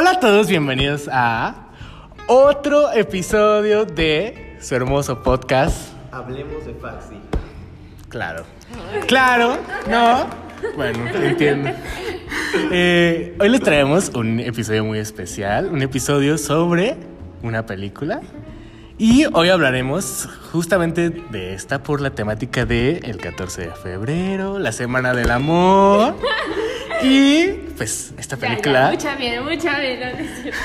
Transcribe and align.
Hola 0.00 0.10
a 0.12 0.20
todos, 0.20 0.46
bienvenidos 0.46 1.08
a 1.10 1.70
otro 2.28 2.92
episodio 2.92 3.84
de 3.84 4.56
su 4.60 4.76
hermoso 4.76 5.24
podcast. 5.24 5.92
Hablemos 6.12 6.64
de 6.64 6.74
Faxi. 6.74 7.16
Claro. 8.08 8.44
Claro, 9.08 9.58
¿no? 9.90 10.28
Bueno, 10.76 11.00
entiendo. 11.20 11.70
Eh, 12.70 13.36
hoy 13.40 13.48
les 13.48 13.60
traemos 13.60 14.10
un 14.14 14.38
episodio 14.38 14.84
muy 14.84 15.00
especial, 15.00 15.66
un 15.66 15.82
episodio 15.82 16.38
sobre 16.38 16.96
una 17.42 17.66
película. 17.66 18.20
Y 18.98 19.26
hoy 19.32 19.48
hablaremos 19.48 20.28
justamente 20.52 21.10
de 21.10 21.54
esta 21.54 21.82
por 21.82 22.00
la 22.00 22.10
temática 22.10 22.64
de 22.64 22.98
el 22.98 23.16
14 23.16 23.62
de 23.62 23.70
febrero, 23.72 24.60
la 24.60 24.70
Semana 24.70 25.12
del 25.12 25.32
Amor. 25.32 26.14
Y 27.02 27.48
pues 27.76 28.12
esta 28.18 28.36
Ya, 28.36 28.42
ya, 28.42 28.48
película 28.48 28.90
mucha 28.90 29.14
bien, 29.14 29.44
mucha 29.44 29.78
bien. 29.78 30.00
no, 30.00 30.06
es 30.06 30.42
cierto. 30.42 30.58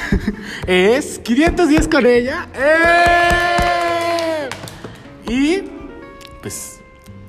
es 0.67 1.19
510 1.19 1.87
con 1.87 2.05
ella. 2.05 2.47
¡Eh! 2.55 4.49
Y 5.27 5.63
pues 6.41 6.81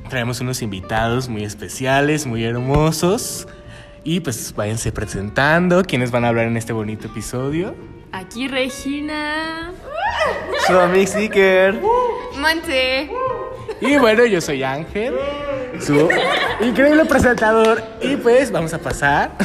traemos 0.09 0.41
unos 0.41 0.63
invitados 0.63 1.29
muy 1.29 1.45
especiales, 1.45 2.27
muy 2.27 2.45
hermosos. 2.45 3.47
Y 4.05 4.21
pues 4.21 4.55
váyanse 4.55 4.93
presentando 4.93 5.83
quienes 5.83 6.11
van 6.11 6.25
a 6.25 6.29
hablar 6.29 6.47
en 6.47 6.57
este 6.57 6.73
bonito 6.73 7.07
episodio. 7.07 7.75
Aquí 8.13 8.49
Regina. 8.49 9.73
Su 10.66 11.07
Seeker. 11.07 11.80
Monte. 12.39 13.11
Y 13.80 13.97
bueno, 13.97 14.25
yo 14.25 14.41
soy 14.41 14.63
Ángel, 14.63 15.15
su 15.80 16.09
increíble 16.60 17.05
presentador. 17.05 17.82
Y 18.02 18.16
pues 18.16 18.51
vamos 18.51 18.74
a 18.74 18.78
pasar 18.78 19.37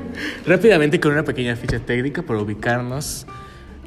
rápidamente 0.46 1.00
con 1.00 1.12
una 1.12 1.24
pequeña 1.24 1.56
ficha 1.56 1.78
técnica 1.78 2.22
para 2.22 2.40
ubicarnos 2.40 3.26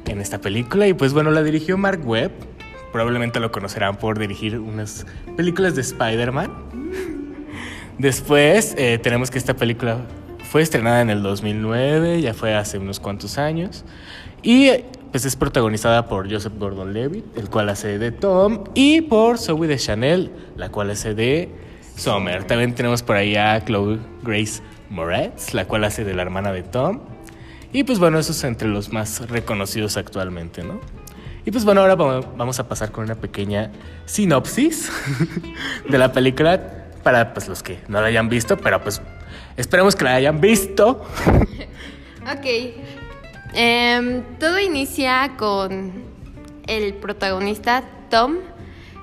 en 0.06 0.20
esta 0.20 0.40
película. 0.40 0.86
Y 0.86 0.94
pues 0.94 1.12
bueno, 1.12 1.30
la 1.30 1.42
dirigió 1.42 1.76
Mark 1.78 2.00
Webb. 2.04 2.32
Probablemente 2.92 3.40
lo 3.40 3.50
conocerán 3.50 3.96
por 3.96 4.18
dirigir 4.18 4.58
unas 4.58 5.06
películas 5.36 5.74
de 5.74 5.80
Spider-Man. 5.82 6.52
Después 7.98 8.74
eh, 8.76 8.98
tenemos 9.02 9.30
que 9.30 9.38
esta 9.38 9.54
película 9.54 9.98
fue 10.50 10.62
estrenada 10.62 11.00
en 11.00 11.08
el 11.08 11.22
2009, 11.22 12.20
ya 12.20 12.34
fue 12.34 12.54
hace 12.54 12.78
unos 12.78 13.00
cuantos 13.00 13.38
años. 13.38 13.84
Y 14.42 14.68
eh, 14.68 14.84
pues 15.10 15.24
es 15.24 15.36
protagonizada 15.36 16.08
por 16.08 16.30
Joseph 16.30 16.54
Gordon-Levitt, 16.58 17.38
el 17.38 17.48
cual 17.48 17.68
hace 17.68 17.98
de 17.98 18.12
Tom, 18.12 18.64
y 18.74 19.02
por 19.02 19.38
Zoe 19.38 19.66
de 19.66 19.76
Chanel, 19.76 20.30
la 20.56 20.70
cual 20.70 20.90
hace 20.90 21.14
de 21.14 21.50
Summer. 21.96 22.44
También 22.44 22.74
tenemos 22.74 23.02
por 23.02 23.16
ahí 23.16 23.36
a 23.36 23.64
Chloe 23.64 23.98
Grace 24.22 24.62
Moretz, 24.90 25.54
la 25.54 25.66
cual 25.66 25.84
hace 25.84 26.04
de 26.04 26.14
la 26.14 26.22
hermana 26.22 26.52
de 26.52 26.62
Tom. 26.62 27.00
Y 27.72 27.84
pues 27.84 27.98
bueno, 27.98 28.18
esos 28.18 28.42
entre 28.44 28.68
los 28.68 28.92
más 28.92 29.28
reconocidos 29.28 29.96
actualmente, 29.96 30.62
¿no? 30.62 30.80
Y 31.44 31.50
pues 31.50 31.64
bueno, 31.64 31.80
ahora 31.80 31.96
vamos 31.96 32.26
vamos 32.36 32.60
a 32.60 32.68
pasar 32.68 32.92
con 32.92 33.04
una 33.04 33.16
pequeña 33.16 33.72
sinopsis 34.04 34.92
de 35.88 35.98
la 35.98 36.12
película 36.12 36.88
para 37.02 37.34
pues 37.34 37.48
los 37.48 37.62
que 37.62 37.80
no 37.88 38.00
la 38.00 38.06
hayan 38.06 38.28
visto, 38.28 38.56
pero 38.56 38.82
pues 38.82 39.00
esperemos 39.56 39.96
que 39.96 40.04
la 40.04 40.14
hayan 40.14 40.40
visto. 40.40 41.04
Ok. 42.22 42.46
Em, 43.52 44.22
todo 44.38 44.60
inicia 44.60 45.32
con 45.36 45.92
el 46.68 46.94
protagonista, 46.94 47.82
Tom. 48.10 48.36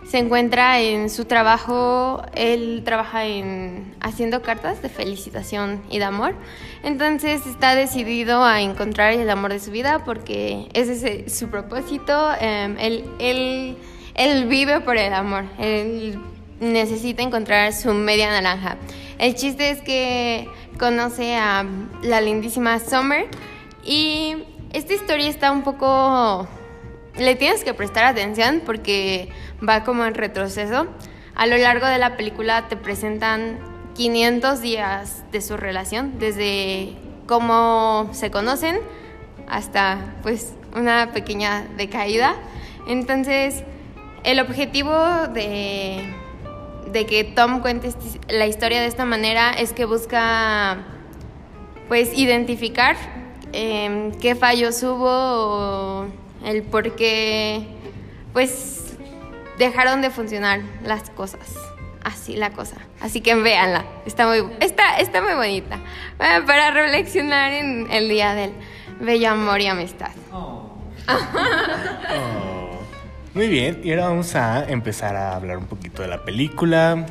Se 0.09 0.17
encuentra 0.17 0.79
en 0.81 1.11
su 1.11 1.25
trabajo, 1.25 2.23
él 2.33 2.81
trabaja 2.83 3.27
en 3.27 3.93
haciendo 4.01 4.41
cartas 4.41 4.81
de 4.81 4.89
felicitación 4.89 5.83
y 5.91 5.99
de 5.99 6.05
amor. 6.05 6.33
Entonces 6.81 7.45
está 7.45 7.75
decidido 7.75 8.43
a 8.43 8.59
encontrar 8.59 9.13
el 9.13 9.29
amor 9.29 9.53
de 9.53 9.59
su 9.59 9.69
vida 9.69 10.03
porque 10.05 10.67
ese 10.73 11.25
es 11.27 11.37
su 11.37 11.49
propósito. 11.49 12.31
Em, 12.41 12.75
él, 12.79 13.05
él, 13.19 13.77
él 14.15 14.47
vive 14.47 14.81
por 14.81 14.97
el 14.97 15.13
amor. 15.13 15.43
Él 15.59 16.19
necesita 16.59 17.21
encontrar 17.21 17.71
su 17.71 17.93
media 17.93 18.31
naranja. 18.31 18.77
El 19.19 19.35
chiste 19.35 19.69
es 19.69 19.81
que 19.81 20.49
conoce 20.79 21.35
a 21.35 21.63
la 22.01 22.19
lindísima 22.19 22.79
Summer 22.79 23.27
y 23.85 24.37
esta 24.73 24.91
historia 24.91 25.29
está 25.29 25.51
un 25.51 25.61
poco... 25.61 26.47
Le 27.19 27.35
tienes 27.35 27.65
que 27.65 27.73
prestar 27.73 28.05
atención 28.05 28.61
porque 28.65 29.29
va 29.67 29.83
como 29.83 30.05
en 30.05 30.13
retroceso. 30.13 30.87
A 31.35 31.47
lo 31.47 31.57
largo 31.57 31.85
de 31.85 31.97
la 31.97 32.15
película 32.15 32.69
te 32.69 32.77
presentan 32.77 33.59
500 33.95 34.61
días 34.61 35.23
de 35.31 35.41
su 35.41 35.57
relación, 35.57 36.17
desde 36.17 36.93
cómo 37.27 38.09
se 38.13 38.31
conocen 38.31 38.79
hasta 39.49 40.15
pues 40.23 40.53
una 40.73 41.11
pequeña 41.11 41.67
decaída. 41.75 42.35
Entonces, 42.87 43.63
el 44.23 44.39
objetivo 44.39 44.93
de, 45.33 46.13
de 46.91 47.05
que 47.05 47.25
Tom 47.25 47.59
cuente 47.59 47.89
la 48.29 48.47
historia 48.47 48.79
de 48.79 48.87
esta 48.87 49.03
manera 49.03 49.51
es 49.51 49.73
que 49.73 49.83
busca 49.83 50.77
pues 51.89 52.17
identificar 52.17 52.95
em, 53.51 54.11
qué 54.13 54.35
fallos 54.35 54.81
hubo 54.83 55.09
o 55.09 56.05
el 56.45 56.63
por 56.63 56.95
qué 56.95 57.67
pues 58.33 58.97
dejaron 59.57 60.01
de 60.01 60.09
funcionar 60.09 60.61
las 60.83 61.09
cosas. 61.09 61.55
Así 62.03 62.35
la 62.35 62.51
cosa. 62.51 62.77
Así 63.01 63.21
que 63.21 63.35
véanla. 63.35 63.85
Está 64.05 64.25
muy, 64.27 64.43
está, 64.61 64.97
está 64.99 65.21
muy 65.21 65.33
bonita. 65.33 65.75
Eh, 66.19 66.41
Para 66.45 66.71
reflexionar 66.71 67.51
en 67.51 67.91
el 67.91 68.07
día 68.07 68.33
del 68.33 68.51
bello 68.99 69.31
amor 69.31 69.61
y 69.61 69.67
amistad. 69.67 70.11
Oh, 71.11 72.79
Muy 73.33 73.47
bien, 73.47 73.81
y 73.83 73.89
ahora 73.89 74.09
vamos 74.09 74.35
a 74.35 74.63
empezar 74.69 75.15
a 75.15 75.35
hablar 75.35 75.57
un 75.57 75.65
poquito 75.65 76.03
de 76.03 76.07
la 76.07 76.23
película. 76.23 77.05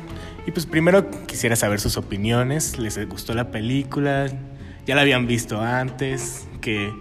Y 0.47 0.51
pues 0.51 0.65
primero 0.65 1.09
quisiera 1.27 1.55
saber 1.57 1.79
sus 1.79 1.97
opiniones. 1.97 2.77
¿Les 2.79 3.07
gustó 3.09 3.33
la 3.33 3.51
película? 3.51 4.27
¿Ya 4.85 4.95
la 4.95 5.01
habían 5.01 5.27
visto 5.27 5.59
antes? 5.59 6.47
¿Qué, 6.61 6.93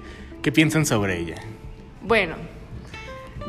qué 0.42 0.50
piensan 0.52 0.86
sobre 0.86 1.18
ella? 1.18 1.36
Bueno, 2.02 2.36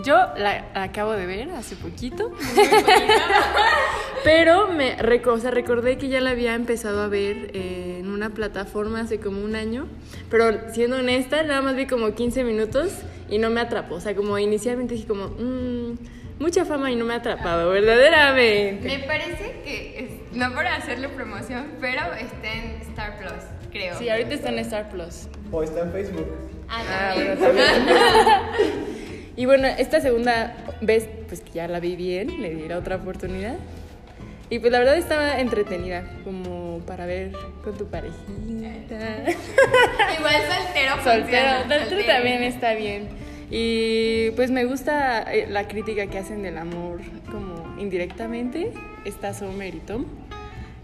yo 0.04 0.16
la, 0.38 0.66
la 0.74 0.84
acabo 0.84 1.12
de 1.14 1.26
ver 1.26 1.50
hace 1.52 1.76
poquito. 1.76 2.32
Pero 4.24 4.68
me 4.68 4.98
reco- 4.98 5.32
o 5.34 5.38
sea, 5.40 5.52
recordé 5.52 5.98
que 5.98 6.10
ya 6.10 6.20
la 6.20 6.32
había 6.32 6.54
empezado 6.56 7.02
a 7.02 7.08
ver 7.08 7.52
eh, 7.54 7.98
en 8.00 8.10
una 8.10 8.32
plataforma 8.32 9.02
hace 9.02 9.20
como 9.20 9.42
un 9.44 9.56
año. 9.56 9.88
Pero 10.30 10.74
siendo 10.74 10.98
honesta, 10.98 11.42
nada 11.44 11.62
más 11.62 11.76
vi 11.76 11.86
como 11.88 12.14
15 12.14 12.44
minutos 12.44 12.92
y 13.30 13.38
no 13.38 13.50
me 13.50 13.62
atrapó. 13.62 13.96
O 13.96 14.02
sea, 14.02 14.16
como 14.16 14.38
inicialmente 14.38 14.96
dije 14.96 15.08
como, 15.08 15.28
"Mm, 15.30 15.98
mucha 16.40 16.66
fama 16.66 16.92
y 16.92 16.96
no 16.98 17.06
me 17.06 17.14
ha 17.14 17.18
atrapado, 17.18 17.70
verdaderamente. 17.72 18.88
Me 18.88 19.00
parece 19.06 19.62
que, 19.64 20.00
es- 20.00 20.36
no 20.36 20.54
para 20.54 20.76
hacerle 20.76 21.08
promoción, 21.10 21.68
pero 21.80 22.02
está 22.14 22.52
en 22.54 22.82
Star 22.90 23.18
Plus, 23.20 23.44
creo. 23.72 23.98
Sí, 23.98 24.10
ahorita 24.10 24.34
está 24.34 24.50
en 24.50 24.60
Star 24.60 24.90
Plus. 24.90 25.28
O 25.52 25.64
está 25.64 25.80
en 25.82 25.92
Facebook. 25.94 26.28
Ah, 26.70 27.14
bueno, 27.16 27.36
y 29.36 29.46
bueno, 29.46 29.68
esta 29.68 30.02
segunda 30.02 30.56
vez, 30.82 31.08
pues 31.28 31.42
que 31.42 31.52
ya 31.52 31.68
la 31.68 31.80
vi 31.80 31.96
bien, 31.96 32.42
le 32.42 32.54
di 32.54 32.68
la 32.68 32.78
otra 32.78 32.98
oportunidad. 32.98 33.56
Y 34.52 34.60
pues 34.60 34.72
la 34.72 34.80
verdad 34.80 34.98
estaba 34.98 35.40
entretenida, 35.40 36.04
como 36.24 36.80
para 36.88 37.06
ver 37.06 37.32
con 37.64 37.78
tu 37.78 37.88
parejita. 37.88 38.26
Igual 40.18 40.36
soltero 40.48 41.04
Soltero, 41.04 41.52
soltero 41.68 42.06
también 42.06 42.44
está 42.44 42.74
bien. 42.74 43.10
Y 43.52 44.32
pues 44.32 44.52
me 44.52 44.66
gusta 44.66 45.22
eh, 45.32 45.48
la 45.50 45.68
crítica 45.68 46.08
que 46.08 46.18
hacen 46.18 46.42
del 46.42 46.58
amor 46.58 47.00
como 47.32 47.80
indirectamente. 47.80 48.72
Está 49.06 49.34
Summer 49.34 49.74
y 49.74 49.80
Tom. 49.80 50.06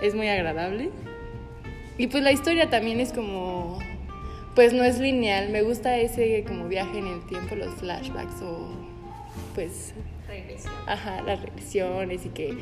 Es 0.01 0.15
muy 0.15 0.27
agradable. 0.27 0.89
Y 1.97 2.07
pues 2.07 2.23
la 2.23 2.31
historia 2.31 2.69
también 2.69 2.99
es 2.99 3.13
como, 3.13 3.79
pues 4.55 4.73
no 4.73 4.83
es 4.83 4.99
lineal. 4.99 5.49
Me 5.49 5.61
gusta 5.61 5.97
ese 5.97 6.43
como 6.47 6.67
viaje 6.67 6.97
en 6.97 7.07
el 7.07 7.25
tiempo, 7.25 7.55
los 7.55 7.73
flashbacks 7.75 8.41
o 8.41 8.69
pues, 9.53 9.93
Regresión. 10.27 10.73
ajá, 10.87 11.21
las 11.21 11.41
regresiones 11.41 12.25
y 12.25 12.29
que, 12.29 12.57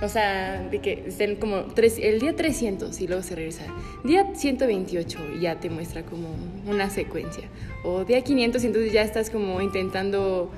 o 0.00 0.08
sea, 0.08 0.62
de 0.70 0.80
que 0.80 1.04
estén 1.06 1.36
como 1.36 1.64
tres, 1.64 1.98
el 2.00 2.20
día 2.20 2.34
300 2.34 3.00
y 3.00 3.08
luego 3.08 3.22
se 3.22 3.34
regresa. 3.34 3.64
Día 4.04 4.32
128 4.34 5.18
y 5.36 5.40
ya 5.40 5.58
te 5.58 5.68
muestra 5.68 6.04
como 6.04 6.28
una 6.66 6.88
secuencia. 6.90 7.44
O 7.84 8.04
día 8.04 8.22
500 8.22 8.62
y 8.62 8.66
entonces 8.68 8.92
ya 8.92 9.02
estás 9.02 9.30
como 9.30 9.60
intentando 9.60 10.50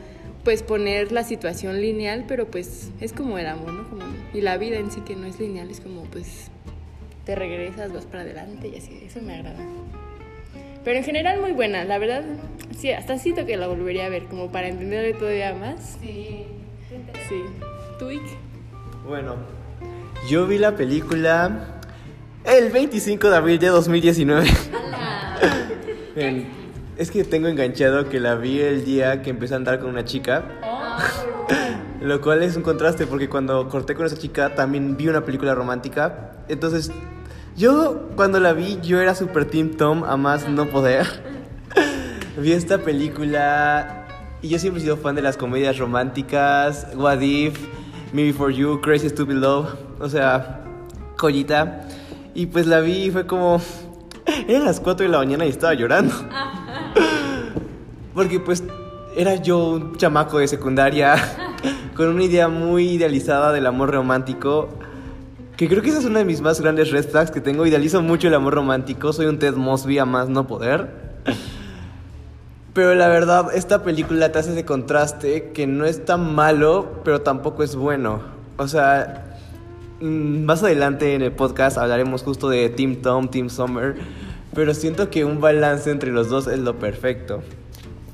pues 0.44 0.62
poner 0.62 1.12
la 1.12 1.24
situación 1.24 1.80
lineal, 1.80 2.24
pero 2.28 2.50
pues 2.50 2.90
es 3.00 3.12
como 3.12 3.38
el 3.38 3.46
amor, 3.46 3.72
¿no? 3.72 3.88
Como, 3.88 4.02
y 4.32 4.40
la 4.40 4.56
vida 4.56 4.78
en 4.78 4.90
sí 4.90 5.00
que 5.00 5.16
no 5.16 5.26
es 5.26 5.40
lineal, 5.40 5.70
es 5.70 5.80
como 5.80 6.02
pues 6.04 6.50
te 7.24 7.34
regresas, 7.34 7.92
vas 7.92 8.06
para 8.06 8.22
adelante 8.22 8.68
y 8.68 8.78
así, 8.78 9.02
eso 9.04 9.20
me 9.20 9.34
agrada. 9.34 9.58
Pero 10.84 10.98
en 10.98 11.04
general 11.04 11.40
muy 11.40 11.52
buena, 11.52 11.84
la 11.84 11.98
verdad, 11.98 12.22
sí, 12.76 12.90
hasta 12.92 13.18
siento 13.18 13.44
que 13.46 13.56
la 13.56 13.66
volvería 13.66 14.06
a 14.06 14.08
ver, 14.08 14.24
como 14.24 14.50
para 14.50 14.68
entenderle 14.68 15.12
todavía 15.14 15.54
más. 15.54 15.98
Sí. 16.00 16.44
Sí. 17.28 17.42
¿Tú, 17.98 18.10
Ick? 18.10 18.22
Bueno, 19.06 19.36
yo 20.28 20.46
vi 20.46 20.58
la 20.58 20.76
película 20.76 21.80
el 22.44 22.70
25 22.70 23.28
de 23.30 23.36
abril 23.36 23.58
de 23.58 23.66
2019. 23.68 24.46
En- 26.16 26.46
Es 26.96 27.10
que 27.12 27.22
tengo 27.24 27.46
enganchado 27.48 28.08
que 28.08 28.18
la 28.18 28.34
vi 28.34 28.60
el 28.60 28.84
día 28.84 29.22
que 29.22 29.30
empecé 29.30 29.54
a 29.54 29.58
andar 29.58 29.78
con 29.78 29.90
una 29.90 30.04
chica. 30.04 30.42
Lo 32.00 32.20
cual 32.20 32.42
es 32.42 32.56
un 32.56 32.62
contraste 32.62 33.06
porque 33.06 33.28
cuando 33.28 33.68
corté 33.68 33.94
con 33.94 34.06
esa 34.06 34.16
chica 34.16 34.54
también 34.54 34.96
vi 34.96 35.08
una 35.08 35.24
película 35.24 35.54
romántica. 35.54 36.32
Entonces, 36.48 36.90
yo 37.58 38.08
cuando 38.14 38.38
la 38.38 38.52
vi, 38.52 38.78
yo 38.82 39.00
era 39.00 39.14
super 39.14 39.44
Team 39.44 39.70
Tom 39.70 40.04
a 40.04 40.16
más 40.16 40.48
no 40.48 40.66
poder. 40.66 41.06
vi 42.38 42.52
esta 42.52 42.78
película 42.78 44.06
y 44.40 44.48
yo 44.48 44.58
siempre 44.60 44.80
he 44.80 44.84
sido 44.84 44.96
fan 44.96 45.16
de 45.16 45.22
las 45.22 45.36
comedias 45.36 45.78
románticas, 45.78 46.86
What 46.94 47.20
If, 47.20 47.58
Me 48.12 48.22
Before 48.22 48.54
You, 48.54 48.80
Crazy 48.80 49.08
Stupid 49.08 49.34
Love. 49.34 49.74
O 49.98 50.08
sea, 50.08 50.64
joyita. 51.16 51.88
Y 52.34 52.46
pues 52.46 52.66
la 52.66 52.78
vi 52.78 53.06
y 53.06 53.10
fue 53.10 53.26
como... 53.26 53.60
Eran 54.46 54.64
las 54.64 54.78
4 54.78 55.06
de 55.06 55.12
la 55.12 55.18
mañana 55.18 55.44
y 55.44 55.48
estaba 55.48 55.74
llorando. 55.74 56.14
Porque 58.14 58.38
pues 58.38 58.62
era 59.16 59.34
yo 59.34 59.70
un 59.70 59.96
chamaco 59.96 60.38
de 60.38 60.46
secundaria 60.46 61.16
con 61.96 62.08
una 62.08 62.22
idea 62.22 62.46
muy 62.46 62.90
idealizada 62.90 63.52
del 63.52 63.66
amor 63.66 63.90
romántico. 63.90 64.68
Que 65.58 65.68
creo 65.68 65.82
que 65.82 65.88
esa 65.88 65.98
es 65.98 66.04
una 66.04 66.20
de 66.20 66.24
mis 66.24 66.40
más 66.40 66.60
grandes 66.60 66.92
red 66.92 67.06
que 67.30 67.40
tengo. 67.40 67.66
Idealizo 67.66 68.00
mucho 68.00 68.28
el 68.28 68.34
amor 68.34 68.54
romántico. 68.54 69.12
Soy 69.12 69.26
un 69.26 69.40
Ted 69.40 69.56
Mosby 69.56 69.98
a 69.98 70.04
más 70.04 70.28
no 70.28 70.46
poder. 70.46 70.88
Pero 72.74 72.94
la 72.94 73.08
verdad, 73.08 73.48
esta 73.52 73.82
película 73.82 74.30
te 74.30 74.38
hace 74.38 74.52
ese 74.52 74.64
contraste 74.64 75.50
que 75.50 75.66
no 75.66 75.84
es 75.84 76.04
tan 76.04 76.32
malo, 76.32 77.00
pero 77.02 77.22
tampoco 77.22 77.64
es 77.64 77.74
bueno. 77.74 78.22
O 78.56 78.68
sea, 78.68 79.36
mm, 80.00 80.44
más 80.44 80.62
adelante 80.62 81.16
en 81.16 81.22
el 81.22 81.32
podcast 81.32 81.76
hablaremos 81.76 82.22
justo 82.22 82.48
de 82.48 82.68
Team 82.68 83.02
Tom, 83.02 83.28
Team 83.28 83.50
Summer. 83.50 83.96
Pero 84.54 84.74
siento 84.74 85.10
que 85.10 85.24
un 85.24 85.40
balance 85.40 85.90
entre 85.90 86.12
los 86.12 86.28
dos 86.28 86.46
es 86.46 86.60
lo 86.60 86.78
perfecto. 86.78 87.42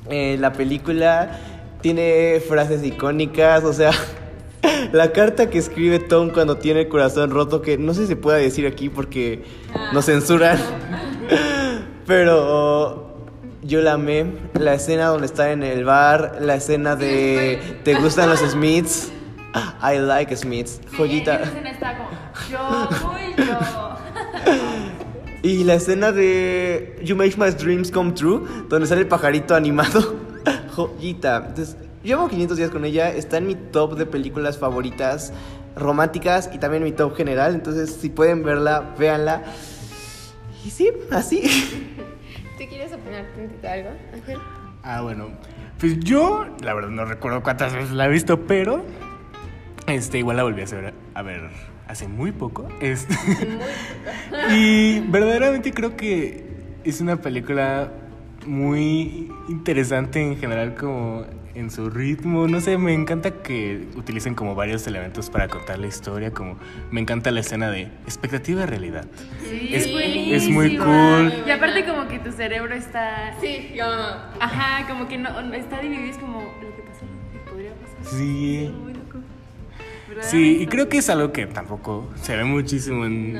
Eh, 0.08 0.38
la 0.40 0.54
película 0.54 1.38
tiene 1.82 2.40
frases 2.48 2.82
icónicas, 2.82 3.64
o 3.64 3.74
sea, 3.74 3.90
la 4.92 5.12
carta 5.12 5.50
que 5.50 5.58
escribe 5.58 5.98
Tom 5.98 6.30
cuando 6.30 6.56
tiene 6.58 6.82
el 6.82 6.88
corazón 6.88 7.30
roto, 7.30 7.62
que 7.62 7.78
no 7.78 7.94
sé 7.94 8.02
si 8.02 8.06
se 8.08 8.16
pueda 8.16 8.38
decir 8.38 8.66
aquí 8.66 8.88
porque 8.88 9.44
nos 9.92 10.06
censuran, 10.06 10.58
pero 12.06 13.14
yo 13.62 13.80
la 13.80 13.94
amé. 13.94 14.26
La 14.54 14.74
escena 14.74 15.06
donde 15.06 15.26
está 15.26 15.52
en 15.52 15.62
el 15.62 15.84
bar, 15.84 16.38
la 16.40 16.56
escena 16.56 16.96
de 16.96 17.80
¿Te 17.84 17.94
gustan 17.94 18.28
los 18.28 18.40
Smiths? 18.50 19.10
I 19.82 19.98
like 19.98 20.34
Smiths, 20.36 20.80
joyita. 20.96 21.42
está 21.42 21.96
como, 21.96 22.10
yo 22.50 22.88
fui 22.90 23.34
yo. 23.36 23.96
Y 25.44 25.62
la 25.62 25.74
escena 25.74 26.10
de 26.10 26.98
You 27.04 27.14
Make 27.14 27.34
My 27.36 27.50
Dreams 27.50 27.90
Come 27.90 28.12
True, 28.12 28.40
donde 28.68 28.86
sale 28.86 29.02
el 29.02 29.08
pajarito 29.08 29.54
animado. 29.54 30.16
Joyita. 30.74 31.44
Entonces, 31.48 31.76
llevo 32.04 32.28
500 32.28 32.56
días 32.56 32.70
con 32.70 32.84
ella. 32.84 33.10
Está 33.10 33.38
en 33.38 33.46
mi 33.46 33.54
top 33.54 33.96
de 33.96 34.06
películas 34.06 34.58
favoritas 34.58 35.32
románticas 35.74 36.50
y 36.52 36.58
también 36.58 36.82
en 36.82 36.90
mi 36.90 36.92
top 36.92 37.16
general. 37.16 37.54
Entonces, 37.54 37.90
si 37.92 38.10
pueden 38.10 38.44
verla, 38.44 38.94
véanla. 38.98 39.42
Y 40.64 40.70
sí, 40.70 40.90
así. 41.10 41.42
¿Tú 42.58 42.64
quieres 42.68 42.92
opinar 42.92 43.26
tantito 43.34 43.68
algo, 43.68 43.90
Ángel? 44.12 44.38
Ah, 44.82 45.00
bueno. 45.00 45.28
Pues 45.80 45.98
yo, 46.00 46.46
la 46.62 46.74
verdad, 46.74 46.90
no 46.90 47.04
recuerdo 47.04 47.42
cuántas 47.42 47.74
veces 47.74 47.90
la 47.90 48.06
he 48.06 48.08
visto, 48.08 48.46
pero. 48.46 48.84
Este, 49.86 50.18
igual 50.18 50.36
la 50.36 50.44
volví 50.44 50.60
a 50.60 50.64
hacer, 50.64 50.94
a 51.14 51.22
ver 51.22 51.50
hace 51.88 52.08
muy 52.08 52.32
poco. 52.32 52.68
Este, 52.80 53.14
y 54.50 55.00
verdaderamente 55.00 55.72
creo 55.72 55.96
que 55.96 56.44
es 56.84 57.00
una 57.00 57.16
película 57.16 57.90
muy 58.46 59.30
interesante 59.48 60.20
en 60.22 60.36
general, 60.38 60.74
como 60.74 61.24
en 61.54 61.70
su 61.70 61.88
ritmo. 61.90 62.48
No 62.48 62.60
sé, 62.60 62.76
me 62.78 62.92
encanta 62.94 63.30
que 63.42 63.86
utilicen 63.96 64.34
como 64.34 64.54
varios 64.54 64.86
elementos 64.86 65.30
para 65.30 65.48
contar 65.48 65.78
la 65.78 65.86
historia. 65.86 66.32
Como 66.32 66.56
me 66.90 67.00
encanta 67.00 67.30
la 67.30 67.40
escena 67.40 67.70
de 67.70 67.82
expectativa 68.06 68.60
de 68.60 68.66
realidad. 68.66 69.06
Sí, 69.48 69.68
Es- 69.72 69.86
es 69.86 70.48
muy 70.48 70.76
cool. 70.76 71.32
Y 71.46 71.50
aparte 71.50 71.84
como 71.84 72.08
que 72.08 72.18
tu 72.18 72.32
cerebro 72.32 72.74
está... 72.74 73.34
Sí, 73.40 73.70
como... 73.78 73.92
Ajá, 74.40 74.86
como 74.88 75.06
que 75.08 75.18
no, 75.18 75.42
no- 75.42 75.54
está 75.54 75.80
dividido, 75.80 76.10
es 76.10 76.18
como 76.18 76.40
lo 76.40 76.74
que 76.76 76.82
pasó, 76.82 77.04
lo 77.04 77.32
que 77.44 77.50
podría 77.50 77.70
pasar. 77.74 78.18
Sí. 78.18 78.70
Muy 78.82 78.92
loco. 78.94 79.18
Sí, 80.20 80.58
y 80.60 80.66
creo 80.66 80.88
que 80.88 80.98
es 80.98 81.08
algo 81.10 81.32
que 81.32 81.46
tampoco 81.46 82.08
se 82.22 82.36
ve 82.36 82.44
muchísimo 82.44 83.04
en, 83.04 83.36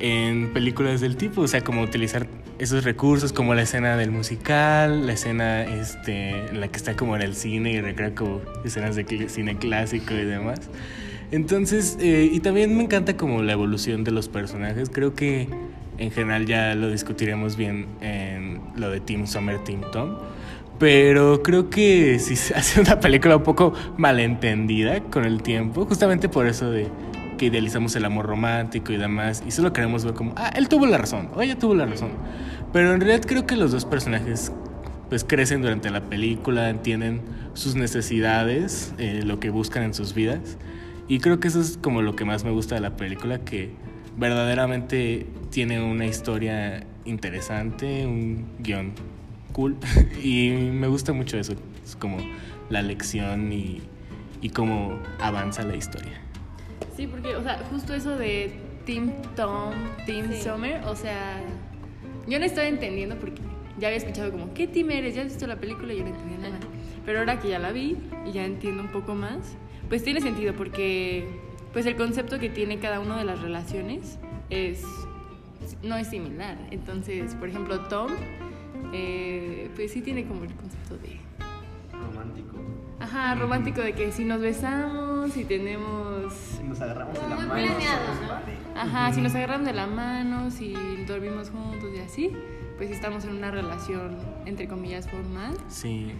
en 0.00 0.52
películas 0.52 1.00
del 1.00 1.16
tipo, 1.16 1.42
o 1.42 1.46
sea, 1.48 1.62
como 1.62 1.82
utilizar 1.82 2.26
esos 2.58 2.84
recursos 2.84 3.32
como 3.32 3.54
la 3.54 3.62
escena 3.62 3.96
del 3.96 4.10
musical, 4.10 5.06
la 5.06 5.14
escena 5.14 5.64
este, 5.64 6.30
en 6.48 6.60
la 6.60 6.68
que 6.68 6.76
está 6.76 6.96
como 6.96 7.16
en 7.16 7.22
el 7.22 7.34
cine 7.34 7.72
y 7.72 7.80
recrea 7.80 8.14
como 8.14 8.40
escenas 8.64 8.96
de 8.96 9.28
cine 9.28 9.58
clásico 9.58 10.14
y 10.14 10.24
demás. 10.24 10.60
Entonces, 11.30 11.98
eh, 12.00 12.28
y 12.30 12.40
también 12.40 12.76
me 12.76 12.84
encanta 12.84 13.16
como 13.16 13.42
la 13.42 13.52
evolución 13.52 14.04
de 14.04 14.12
los 14.12 14.28
personajes, 14.28 14.88
creo 14.90 15.14
que 15.14 15.48
en 15.98 16.10
general 16.10 16.46
ya 16.46 16.74
lo 16.74 16.90
discutiremos 16.90 17.56
bien 17.56 17.86
en 18.00 18.60
lo 18.76 18.90
de 18.90 19.00
Team 19.00 19.26
Summer, 19.26 19.58
Team 19.64 19.82
Tom. 19.92 20.18
Pero 20.78 21.42
creo 21.42 21.70
que 21.70 22.18
sí 22.18 22.36
se 22.36 22.54
hace 22.56 22.80
una 22.80 23.00
película 23.00 23.36
un 23.36 23.42
poco 23.42 23.72
malentendida 23.96 25.00
con 25.00 25.24
el 25.24 25.42
tiempo, 25.42 25.86
justamente 25.86 26.28
por 26.28 26.46
eso 26.46 26.70
de 26.70 26.88
que 27.36 27.46
idealizamos 27.46 27.94
el 27.96 28.04
amor 28.04 28.26
romántico 28.26 28.92
y 28.92 28.96
demás, 28.96 29.42
y 29.46 29.50
solo 29.50 29.72
queremos 29.72 30.04
ver 30.04 30.14
como, 30.14 30.34
ah, 30.36 30.50
él 30.56 30.68
tuvo 30.68 30.86
la 30.86 30.98
razón, 30.98 31.30
o 31.34 31.42
ella 31.42 31.58
tuvo 31.58 31.74
la 31.74 31.86
razón. 31.86 32.10
Pero 32.72 32.92
en 32.92 33.00
realidad 33.00 33.24
creo 33.26 33.46
que 33.46 33.56
los 33.56 33.72
dos 33.72 33.84
personajes 33.84 34.52
pues 35.08 35.24
crecen 35.24 35.62
durante 35.62 35.90
la 35.90 36.02
película, 36.02 36.70
entienden 36.70 37.20
sus 37.52 37.76
necesidades, 37.76 38.94
eh, 38.98 39.22
lo 39.24 39.38
que 39.38 39.50
buscan 39.50 39.82
en 39.82 39.94
sus 39.94 40.14
vidas, 40.14 40.58
y 41.06 41.20
creo 41.20 41.38
que 41.40 41.48
eso 41.48 41.60
es 41.60 41.78
como 41.80 42.02
lo 42.02 42.16
que 42.16 42.24
más 42.24 42.44
me 42.44 42.50
gusta 42.50 42.74
de 42.74 42.80
la 42.80 42.96
película, 42.96 43.38
que 43.38 43.70
verdaderamente 44.16 45.26
tiene 45.50 45.82
una 45.82 46.06
historia 46.06 46.84
interesante, 47.04 48.06
un 48.06 48.46
guion 48.58 48.92
cool 49.52 49.76
y 50.22 50.50
me 50.50 50.88
gusta 50.88 51.12
mucho 51.12 51.38
eso, 51.38 51.54
es 51.84 51.96
como 51.96 52.18
la 52.70 52.82
lección 52.82 53.52
y, 53.52 53.82
y 54.40 54.50
cómo 54.50 54.98
avanza 55.20 55.62
la 55.62 55.76
historia. 55.76 56.20
Sí, 56.96 57.06
porque, 57.06 57.36
o 57.36 57.42
sea, 57.42 57.58
justo 57.70 57.94
eso 57.94 58.16
de 58.16 58.52
Team 58.86 59.12
Tom, 59.36 59.72
Team 60.06 60.30
Sí. 60.30 60.42
Summer, 60.42 60.82
o 60.84 60.94
sea, 60.94 61.40
yo 62.26 62.38
no 62.38 62.44
estaba 62.44 62.66
entendiendo 62.66 63.16
porque 63.16 63.40
ya 63.78 63.88
había 63.88 63.98
escuchado 63.98 64.30
como, 64.30 64.54
¿qué 64.54 64.66
team 64.68 64.90
eres? 64.90 65.14
¿Ya 65.14 65.22
has 65.22 65.28
visto 65.28 65.46
la 65.46 65.56
película? 65.56 65.92
Y 65.92 65.98
yo 65.98 66.04
no 66.04 66.10
entendía 66.10 66.38
nada. 66.38 66.60
Pero 67.04 67.18
ahora 67.18 67.38
que 67.40 67.48
ya 67.48 67.58
la 67.58 67.72
vi 67.72 67.96
y 68.26 68.32
ya 68.32 68.44
entiendo 68.44 68.82
un 68.82 68.88
poco 68.92 69.14
más, 69.14 69.56
pues 69.88 70.02
tiene 70.04 70.20
sentido 70.20 70.54
porque, 70.54 71.26
pues 71.72 71.84
el 71.86 71.96
concepto 71.96 72.38
que 72.38 72.48
tiene 72.48 72.78
cada 72.78 73.00
una 73.00 73.18
de 73.18 73.24
las 73.24 73.40
relaciones 73.42 74.18
es, 74.48 74.84
no 75.82 75.96
es 75.96 76.08
similar. 76.08 76.56
Entonces, 76.70 77.34
por 77.34 77.48
ejemplo, 77.48 77.80
Tom, 77.88 78.10
eh, 78.92 79.68
pues 79.74 79.92
sí 79.92 80.00
tiene 80.00 80.24
como 80.24 80.44
el 80.44 80.54
concepto 80.54 80.96
de... 80.98 81.18
Romántico. 81.92 82.56
Ajá, 83.00 83.34
romántico 83.34 83.80
de 83.80 83.92
que 83.92 84.12
si 84.12 84.24
nos 84.24 84.40
besamos, 84.40 85.32
si 85.32 85.44
tenemos 85.44 86.13
Nos 86.74 86.82
agarramos 86.82 87.16
Como 87.16 87.36
muy 87.36 87.44
planeado, 87.46 88.02
¿no? 88.74 88.80
Ajá, 88.80 89.12
si 89.12 89.20
nos 89.20 89.32
agarramos 89.36 89.64
de 89.64 89.72
la 89.74 89.86
mano, 89.86 90.50
si 90.50 90.74
dormimos 91.06 91.50
juntos 91.50 91.92
y 91.96 92.00
así, 92.00 92.32
pues 92.76 92.90
estamos 92.90 93.24
en 93.24 93.30
una 93.36 93.52
relación, 93.52 94.18
entre 94.44 94.66
comillas, 94.66 95.08
formal. 95.08 95.56
Sí. 95.68 96.10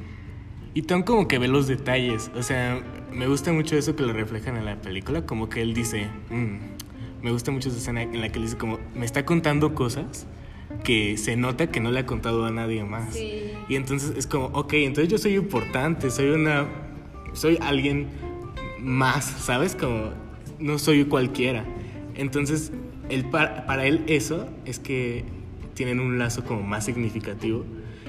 Y 0.73 0.83
Tom 0.83 1.03
como 1.03 1.27
que 1.27 1.41
ve 1.41 1.49
los 1.49 1.67
detalles, 1.67 2.31
o 2.37 2.43
sea, 2.45 2.81
me 3.13 3.27
gusta 3.27 3.53
mucho 3.53 3.77
eso 3.77 3.97
que 3.97 4.05
lo 4.05 4.13
reflejan 4.13 4.57
en 4.57 4.65
la 4.65 4.81
película, 4.81 5.27
como 5.27 5.49
que 5.49 5.61
él 5.61 5.75
dice, 5.75 6.09
"Mm", 6.31 7.25
me 7.25 7.33
gusta 7.33 7.51
mucho 7.51 7.69
esa 7.71 7.79
escena 7.79 8.03
en 8.03 8.21
la 8.21 8.29
que 8.29 8.39
él 8.39 8.45
dice 8.45 8.57
como, 8.57 8.79
me 8.95 9.05
está 9.07 9.25
contando 9.25 9.75
cosas 9.75 10.29
que 10.85 11.17
se 11.17 11.35
nota 11.37 11.67
que 11.67 11.81
no 11.81 11.91
le 11.91 11.99
ha 11.99 12.07
contado 12.07 12.45
a 12.45 12.53
nadie 12.53 12.85
más. 12.85 13.13
Sí. 13.13 13.51
Y 13.69 13.75
entonces 13.75 14.13
es 14.17 14.29
como, 14.29 14.47
ok, 14.53 14.75
entonces 14.75 15.09
yo 15.11 15.19
soy 15.19 15.35
importante, 15.35 16.13
soy 16.13 16.29
una, 16.29 16.69
soy 17.33 17.59
alguien 17.61 18.07
más, 18.79 19.25
¿sabes? 19.25 19.75
Como, 19.75 20.23
no 20.59 20.79
soy 20.79 21.05
cualquiera. 21.05 21.65
Entonces, 22.15 22.73
él, 23.09 23.25
para, 23.31 23.67
para 23.67 23.87
él 23.87 24.05
eso 24.07 24.49
es 24.65 24.79
que 24.79 25.25
tienen 25.75 26.01
un 26.01 26.19
lazo 26.19 26.45
como 26.45 26.63
más 26.63 26.85
significativo. 26.85 27.65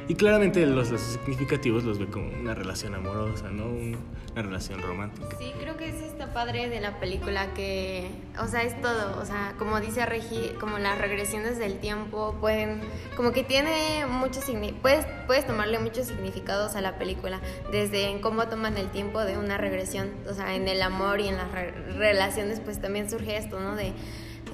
Y 0.07 0.15
claramente 0.15 0.63
los 0.67 0.91
lazos 0.91 1.01
significativos 1.13 1.83
los 1.83 1.97
ve 1.97 2.07
como 2.07 2.29
una 2.39 2.53
relación 2.53 2.93
amorosa, 2.93 3.49
¿no? 3.49 3.65
Un- 3.65 3.97
una 4.33 4.41
relación 4.41 4.81
romántica. 4.81 5.29
Sí, 5.39 5.53
creo 5.61 5.77
que 5.77 5.87
eso 5.87 6.03
está 6.03 6.33
padre 6.33 6.67
de 6.69 6.81
la 6.81 6.99
película 6.99 7.53
que, 7.53 8.05
o 8.37 8.47
sea, 8.47 8.63
es 8.63 8.79
todo, 8.81 9.17
o 9.21 9.25
sea, 9.25 9.55
como 9.57 9.79
dice 9.79 10.05
Regi, 10.05 10.51
como 10.59 10.77
las 10.77 10.97
regresiones 10.97 11.57
del 11.57 11.79
tiempo 11.79 12.35
pueden, 12.41 12.81
como 13.15 13.31
que 13.31 13.43
tiene 13.43 14.05
mucho 14.05 14.41
puedes 14.81 15.05
puedes 15.25 15.47
tomarle 15.47 15.79
muchos 15.79 16.07
significados 16.07 16.75
a 16.75 16.81
la 16.81 16.97
película, 16.97 17.39
desde 17.71 18.09
en 18.09 18.19
cómo 18.19 18.47
toman 18.49 18.77
el 18.77 18.89
tiempo 18.91 19.21
de 19.21 19.37
una 19.37 19.57
regresión, 19.57 20.11
o 20.29 20.33
sea, 20.33 20.53
en 20.55 20.67
el 20.67 20.81
amor 20.81 21.21
y 21.21 21.29
en 21.29 21.37
las 21.37 21.49
re- 21.53 21.71
relaciones 21.93 22.59
pues 22.59 22.81
también 22.81 23.09
surge 23.09 23.37
esto, 23.37 23.59
¿no? 23.61 23.75
De 23.77 23.93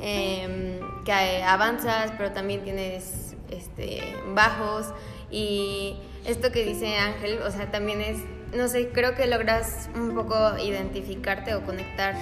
em, 0.02 0.80
que 1.04 1.44
avanzas, 1.44 2.12
pero 2.18 2.32
también 2.32 2.64
tienes 2.64 3.36
este 3.50 4.02
bajos 4.34 4.94
Y 5.32 5.96
esto 6.26 6.52
que 6.52 6.66
dice 6.66 6.98
Ángel, 6.98 7.40
o 7.42 7.52
sea, 7.52 7.72
también 7.72 8.02
es, 8.02 8.18
no 8.56 8.68
sé, 8.68 8.90
creo 8.90 9.16
que 9.16 9.26
logras 9.28 9.90
un 9.96 10.14
poco 10.14 10.58
identificarte 10.58 11.56
o 11.56 11.66
conectar 11.66 12.16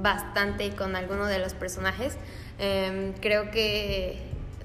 bastante 0.00 0.70
con 0.70 0.96
alguno 0.96 1.26
de 1.26 1.38
los 1.38 1.54
personajes. 1.54 2.16
Em, 2.58 3.12
creo 3.14 3.50
que, 3.50 4.18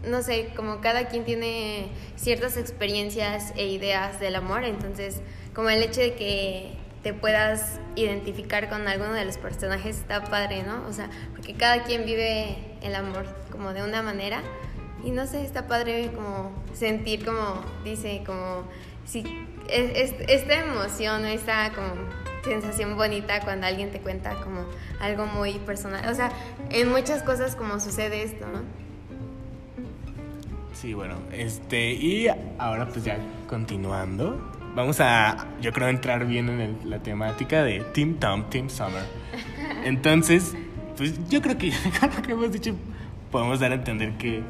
no 0.08 0.22
sé, 0.22 0.50
como 0.56 0.82
cada 0.82 1.08
quien 1.08 1.26
tiene 1.26 1.90
ciertas 2.16 2.58
experiencias 2.58 3.54
e 3.56 3.68
ideas 3.68 4.20
del 4.20 4.36
amor, 4.36 4.64
entonces 4.64 5.22
como 5.54 5.70
el 5.70 5.84
hecho 5.84 6.02
de 6.02 6.16
que 6.16 6.78
te 7.04 7.14
puedas 7.14 7.80
identificar 7.96 8.70
con 8.70 8.88
alguno 8.88 9.14
de 9.14 9.26
los 9.26 9.38
personajes 9.38 9.98
está 9.98 10.24
padre, 10.24 10.64
¿no? 10.64 10.88
O 10.88 10.94
sea, 10.94 11.10
porque 11.36 11.54
cada 11.54 11.84
quien 11.84 12.06
vive 12.06 12.56
el 12.82 12.96
amor 12.96 13.26
como 13.52 13.74
de 13.74 13.84
una 13.84 14.02
manera 14.02 14.42
y 15.04 15.12
no 15.12 15.28
sé, 15.28 15.44
está 15.44 15.68
padre 15.68 16.12
como 16.14 16.52
sentir 16.74 17.26
como 17.26 17.62
dice, 17.84 18.24
como 18.26 18.64
si 19.06 19.24
es, 19.70 20.14
esta 20.28 20.60
emoción, 20.60 21.26
esta 21.26 21.72
como 21.72 21.94
sensación 22.44 22.96
bonita 22.96 23.42
cuando 23.42 23.68
alguien 23.68 23.92
te 23.92 24.00
cuenta 24.00 24.36
como 24.36 24.66
algo 25.00 25.26
muy 25.26 25.54
personal. 25.60 26.10
O 26.10 26.16
sea, 26.16 26.32
en 26.70 26.90
muchas 26.90 27.24
cosas 27.24 27.56
como 27.56 27.80
sucede 27.80 28.24
esto, 28.24 28.46
¿no? 28.48 28.62
Sí, 30.74 30.94
bueno, 30.94 31.16
este, 31.32 31.94
y 31.94 32.28
ahora 32.58 32.88
pues 32.88 33.06
ya 33.06 33.18
continuando, 33.48 34.52
vamos 34.76 35.00
a, 35.00 35.48
yo 35.62 35.72
creo, 35.72 35.88
entrar 35.88 36.26
bien 36.26 36.50
en 36.50 36.90
la 36.90 37.00
temática 37.00 37.64
de 37.64 37.80
Team 37.94 38.16
Tom, 38.16 38.50
Team 38.50 38.70
Summer. 38.70 39.04
Entonces, 39.86 40.56
pues 40.98 41.14
yo 41.30 41.42
creo 41.42 41.58
que 41.58 41.72
con 42.00 42.10
lo 42.16 42.22
que 42.22 42.32
hemos 42.34 42.52
dicho 42.52 42.76
podemos 43.32 43.60
dar 43.60 43.72
a 43.72 43.76
entender 43.76 44.18
que, 44.18 44.44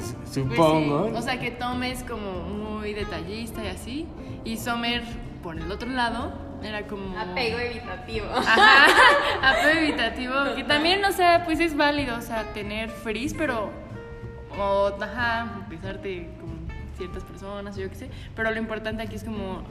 pues, 0.00 0.16
Pues 0.20 0.34
supongo. 0.34 1.08
sí, 1.08 1.14
O 1.16 1.22
sea 1.22 1.40
que 1.40 1.50
Tom 1.50 1.82
es 1.82 2.02
como 2.04 2.42
muy 2.42 2.92
detallista 2.94 3.64
y 3.64 3.68
así. 3.68 4.06
Y 4.44 4.56
Sommer, 4.56 5.02
por 5.42 5.56
el 5.58 5.70
otro 5.70 5.88
lado, 5.88 6.32
era 6.62 6.86
como. 6.86 7.18
Apego 7.18 7.58
evitativo. 7.58 8.26
Ajá, 8.34 8.86
apego 9.42 9.78
evitativo. 9.80 10.34
Que 10.56 10.64
también, 10.64 11.04
o 11.04 11.12
sea, 11.12 11.44
pues 11.44 11.60
es 11.60 11.76
válido, 11.76 12.16
o 12.16 12.22
sea, 12.22 12.52
tener 12.52 12.90
frizz, 12.90 13.34
pero. 13.36 13.70
O, 14.58 14.92
ajá, 15.00 15.66
besarte 15.68 16.28
con 16.40 16.58
ciertas 16.96 17.22
personas, 17.24 17.76
yo 17.76 17.88
qué 17.88 17.94
sé. 17.94 18.10
Pero 18.34 18.50
lo 18.50 18.58
importante 18.58 19.02
aquí 19.02 19.14
es 19.14 19.24
como 19.24 19.62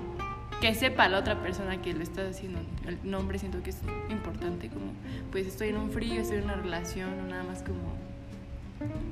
que 0.62 0.74
sepa 0.74 1.08
la 1.08 1.20
otra 1.20 1.36
persona 1.42 1.82
que 1.82 1.94
le 1.94 2.04
está 2.04 2.28
haciendo 2.28 2.60
el 2.86 2.98
nombre. 3.04 3.38
Siento 3.38 3.62
que 3.64 3.72
es 3.72 3.82
importante, 4.10 4.70
como, 4.70 4.94
pues 5.32 5.46
estoy 5.46 5.70
en 5.70 5.78
un 5.78 5.92
frío, 5.92 6.22
estoy 6.22 6.38
en 6.38 6.46
una 6.46 6.56
relación, 6.56 7.20
o 7.20 7.28
nada 7.28 7.44
más 7.44 7.64
como 7.64 7.96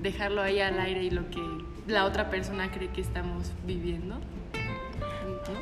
dejarlo 0.02 0.42
ahí 0.42 0.60
al 0.60 0.80
aire 0.80 1.04
y 1.04 1.10
lo 1.10 1.30
que 1.30 1.42
la 1.88 2.06
otra 2.06 2.30
persona 2.30 2.72
cree 2.72 2.90
que 2.90 3.02
estamos 3.02 3.52
viviendo. 3.66 4.16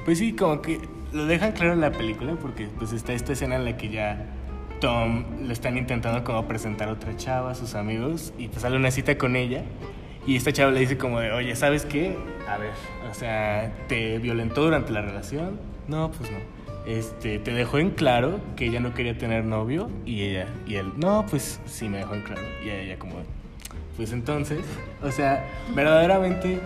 Pues 0.06 0.20
sí, 0.20 0.34
como 0.34 0.62
que 0.62 0.80
lo 1.12 1.26
dejan 1.26 1.52
claro 1.52 1.74
en 1.74 1.82
la 1.82 1.92
película 1.92 2.36
porque 2.42 2.68
pues 2.78 2.92
está 2.94 3.14
esta 3.14 3.34
escena 3.34 3.56
en 3.56 3.66
la 3.66 3.78
que 3.78 3.90
ya 3.90 4.26
Tom 4.80 5.46
lo 5.46 5.54
están 5.54 5.78
intentando 5.78 6.24
como 6.24 6.48
presentar 6.48 6.90
a 6.90 6.94
otra 6.94 7.16
chava, 7.16 7.52
a 7.52 7.56
sus 7.56 7.76
amigos, 7.76 8.34
y 8.38 8.48
pues 8.48 8.62
sale 8.62 8.76
una 8.76 8.92
cita 8.92 9.18
con 9.18 9.36
ella. 9.36 9.64
Y 10.26 10.36
esta 10.38 10.54
chava 10.54 10.72
le 10.72 10.80
dice 10.80 10.98
como 10.98 11.20
de, 11.20 11.32
oye, 11.32 11.56
¿sabes 11.56 11.86
qué? 11.86 12.18
A 12.48 12.58
ver, 12.58 12.72
o 13.10 13.14
sea, 13.14 13.74
¿te 13.88 14.20
violentó 14.20 14.64
durante 14.64 14.92
la 14.92 15.02
relación? 15.02 15.60
No, 15.88 16.12
pues 16.12 16.32
no. 16.32 16.38
Este, 16.86 17.40
te 17.40 17.54
dejó 17.54 17.78
en 17.78 17.92
claro 17.92 18.42
que 18.58 18.66
ella 18.66 18.80
no 18.80 18.94
quería 18.94 19.18
tener 19.18 19.46
novio 19.46 19.90
y 20.06 20.24
ella, 20.24 20.48
y 20.66 20.76
él, 20.76 20.92
no, 20.98 21.26
pues 21.30 21.62
sí 21.66 21.88
me 21.88 22.00
dejó 22.00 22.16
en 22.16 22.22
claro. 22.24 22.42
Y 22.66 22.70
ella 22.70 22.98
como, 23.00 23.16
pues 23.98 24.12
entonces, 24.12 24.60
o 25.02 25.12
sea, 25.12 25.46
verdaderamente 25.76 26.60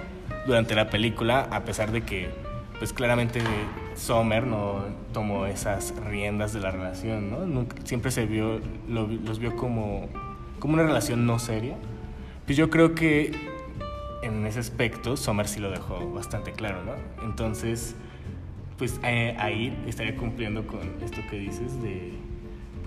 durante 0.45 0.75
la 0.75 0.89
película, 0.89 1.47
a 1.51 1.63
pesar 1.65 1.91
de 1.91 2.01
que, 2.01 2.29
pues 2.79 2.93
claramente 2.93 3.41
Sommer 3.95 4.45
no 4.45 4.85
tomó 5.11 5.45
esas 5.45 5.93
riendas 6.05 6.53
de 6.53 6.61
la 6.61 6.71
relación, 6.71 7.29
¿no? 7.31 7.65
Siempre 7.83 8.11
se 8.11 8.25
vio, 8.25 8.61
lo 8.87 9.07
los 9.07 9.39
vio 9.39 9.55
como, 9.55 10.07
como 10.59 10.75
una 10.75 10.83
relación 10.83 11.25
no 11.25 11.39
seria. 11.39 11.75
Pues 12.45 12.57
yo 12.57 12.69
creo 12.69 12.95
que 12.95 13.31
en 14.21 14.45
ese 14.45 14.59
aspecto 14.59 15.17
Sommer 15.17 15.47
sí 15.47 15.59
lo 15.59 15.69
dejó 15.69 16.11
bastante 16.13 16.53
claro, 16.53 16.83
¿no? 16.83 16.93
Entonces, 17.25 17.95
pues 18.77 18.99
eh, 19.03 19.35
ahí 19.39 19.77
estaría 19.87 20.15
cumpliendo 20.15 20.65
con 20.67 20.81
esto 21.03 21.21
que 21.29 21.39
dices 21.39 21.81
de, 21.81 22.13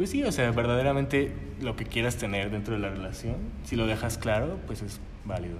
pues 0.00 0.09
sí, 0.09 0.23
o 0.25 0.33
sea, 0.33 0.50
verdaderamente 0.52 1.30
lo 1.61 1.76
que 1.76 1.85
quieras 1.85 2.16
tener 2.16 2.50
dentro 2.50 2.73
de 2.73 2.80
la 2.80 2.88
relación, 2.88 3.37
si 3.64 3.76
lo 3.76 3.87
dejas 3.87 4.16
claro, 4.16 4.57
pues 4.66 4.80
es 4.80 4.99
válido. 5.26 5.59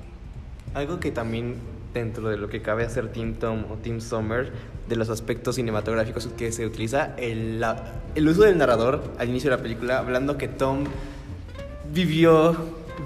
Algo 0.73 0.99
que 0.99 1.11
también 1.11 1.57
dentro 1.93 2.31
de 2.31 2.39
lo 2.39 2.49
que 2.49 2.63
cabe 2.63 2.87
hacer 2.87 3.13
Team 3.13 3.35
Tom 3.35 3.65
o 3.71 3.75
Team 3.75 4.01
Summer, 4.01 4.51
de 4.89 4.97
los 4.97 5.11
aspectos 5.11 5.57
cinematográficos 5.57 6.27
que 6.39 6.53
se 6.53 6.65
utiliza, 6.65 7.15
el, 7.19 7.61
la- 7.61 8.01
el 8.15 8.27
uso 8.29 8.45
del 8.45 8.57
narrador 8.57 9.13
al 9.19 9.29
inicio 9.29 9.51
de 9.51 9.57
la 9.59 9.63
película, 9.63 9.99
hablando 9.99 10.39
que 10.39 10.49
Tom 10.49 10.85
vivió 11.93 12.57